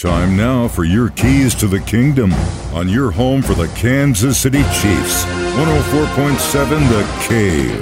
Time 0.00 0.34
now 0.34 0.66
for 0.66 0.84
your 0.84 1.10
keys 1.10 1.54
to 1.56 1.66
the 1.66 1.80
kingdom 1.80 2.32
on 2.72 2.88
your 2.88 3.10
home 3.10 3.42
for 3.42 3.52
the 3.52 3.68
Kansas 3.76 4.38
City 4.38 4.62
Chiefs. 4.62 5.26
104.7 5.26 6.88
The 6.88 7.06
Cave. 7.28 7.78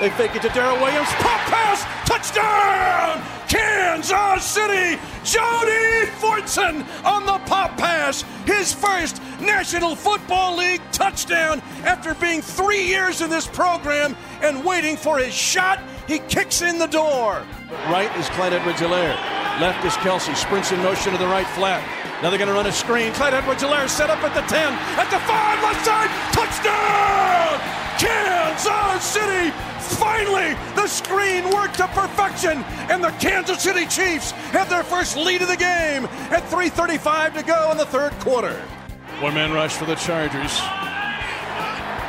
They 0.01 0.09
fake 0.09 0.35
it 0.37 0.43
to 0.43 0.49
Darrel 0.49 0.81
Williams. 0.81 1.09
Pop 1.21 1.41
pass. 1.51 1.85
Touchdown! 2.09 3.21
Kansas 3.49 4.45
City! 4.45 4.99
Jody 5.25 5.98
On 6.39 7.27
the 7.27 7.39
pop 7.47 7.77
pass. 7.77 8.23
His 8.47 8.73
first 8.73 9.21
National 9.41 9.97
Football 9.97 10.57
League 10.57 10.81
touchdown 10.93 11.61
after 11.83 12.15
being 12.15 12.43
three 12.43 12.87
years 12.87 13.21
in 13.23 13.29
this 13.29 13.47
program 13.47 14.17
and 14.41 14.65
waiting 14.65 14.97
for 14.97 15.19
his 15.19 15.35
shot. 15.35 15.81
He 16.07 16.21
kicks 16.21 16.63
in 16.63 16.79
the 16.79 16.87
door. 16.87 17.45
Right 17.91 18.11
is 18.17 18.29
Clyde 18.31 18.53
Edwards 18.53 18.79
Helaire. 18.79 19.17
Left 19.61 19.85
is 19.85 19.95
Kelce. 19.95 20.35
Sprints 20.37 20.71
in 20.71 20.79
motion 20.81 21.11
to 21.11 21.19
the 21.19 21.27
right 21.27 21.47
flat. 21.49 21.83
Now 22.23 22.31
they're 22.31 22.39
going 22.39 22.49
to 22.49 22.55
run 22.55 22.67
a 22.67 22.73
screen. 22.73 23.13
Clyde 23.15 23.35
Edwards 23.35 23.63
Helaire 23.63 23.89
set 23.89 24.09
up 24.09 24.23
at 24.23 24.35
the 24.35 24.43
10, 24.43 24.73
at 24.95 25.11
the 25.11 25.19
5, 25.19 25.63
left 25.63 25.85
side. 25.85 26.11
Touchdown! 26.31 27.59
Kansas 27.99 29.03
City! 29.03 29.51
Finally, 29.97 30.55
the 30.75 30.87
screen 30.87 31.49
worked 31.51 31.77
to 31.77 31.87
perfection, 31.89 32.63
and 32.91 33.03
the 33.03 33.11
Kansas 33.13 33.63
City 33.63 33.87
Chiefs 33.87 34.33
have 34.53 34.69
their 34.69 34.83
first 34.83 35.17
lead 35.17 35.43
of 35.43 35.49
the 35.49 35.57
game 35.57 36.05
at 36.31 36.43
3.35 36.45 37.35
to 37.35 37.43
go 37.43 37.71
in 37.71 37.79
the 37.79 37.87
third 37.87 38.13
quarter. 38.21 38.55
One 39.21 39.35
man 39.35 39.53
rush 39.53 39.77
for 39.77 39.85
the 39.85 39.97
Chargers. 39.97 40.61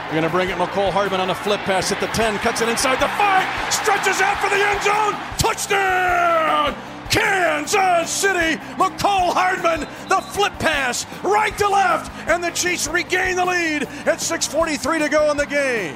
They're 0.10 0.22
going 0.22 0.24
to 0.24 0.30
bring 0.30 0.50
it 0.50 0.58
Mecole 0.58 0.92
Hardman 0.92 1.22
on 1.22 1.30
a 1.30 1.36
flip 1.36 1.60
pass 1.62 1.92
at 1.92 2.00
the 2.00 2.08
10, 2.08 2.40
cuts 2.40 2.62
it 2.62 2.70
inside 2.70 2.96
the 2.96 3.08
5, 3.08 3.74
stretches 3.74 4.22
out 4.22 4.38
for 4.42 4.50
the 4.50 4.56
end 4.56 4.82
zone. 4.82 5.14
Touchdown! 5.38 6.76
Kansas 7.10 8.10
City, 8.10 8.60
Mecole 8.78 9.34
Hardman, 9.34 9.82
the 10.10 10.22
flip 10.32 10.54
pass 10.60 11.06
right 11.24 11.56
to 11.58 11.68
left, 11.68 12.12
and 12.28 12.44
the 12.44 12.52
Chiefs 12.52 12.88
regain 12.88 13.36
the 13.36 13.46
lead 13.46 13.84
at 13.84 14.20
6.43 14.20 15.00
to 15.00 15.10
go 15.10 15.32
in 15.32 15.38
the 15.38 15.46
game. 15.46 15.96